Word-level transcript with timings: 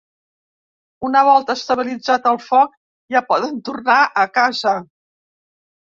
Una 1.09 1.21
volta 1.27 1.57
estabilitzat 1.59 2.25
el 2.31 2.41
foc, 2.47 2.73
ja 3.17 3.23
poden 3.33 3.61
tornar 3.69 3.99
a 4.23 4.25
casa. 4.39 4.77